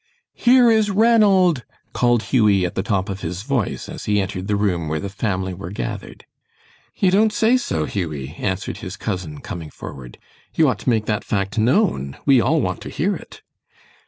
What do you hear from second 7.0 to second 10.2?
don't say so, Hughie?" answered his cousin, coming forward.